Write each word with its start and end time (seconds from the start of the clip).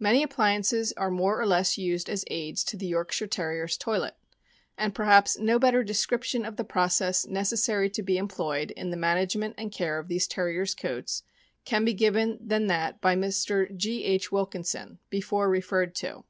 Many 0.00 0.24
appliances 0.24 0.92
are 0.94 1.12
more 1.12 1.40
or 1.40 1.46
less 1.46 1.78
used 1.78 2.10
as 2.10 2.24
aids 2.26 2.64
to 2.64 2.76
the 2.76 2.88
Yorkshire 2.88 3.28
Terrier's 3.28 3.76
toilet; 3.76 4.16
and 4.76 4.92
perhaps 4.96 5.38
no 5.38 5.60
better 5.60 5.84
description 5.84 6.44
of 6.44 6.56
the 6.56 6.64
process 6.64 7.24
necessary 7.24 7.88
to 7.90 8.02
be 8.02 8.18
employed 8.18 8.72
in 8.72 8.90
the 8.90 8.96
management 8.96 9.54
and 9.56 9.70
care 9.70 10.00
of 10.00 10.08
these 10.08 10.26
Terriers' 10.26 10.74
coats 10.74 11.22
can 11.64 11.84
be 11.84 11.94
given 11.94 12.36
than 12.40 12.66
that 12.66 13.00
by 13.00 13.14
Mr. 13.14 13.72
G. 13.76 14.02
H. 14.02 14.32
Wilkinson, 14.32 14.98
before 15.08 15.48
referred 15.48 15.94
to. 15.94 16.24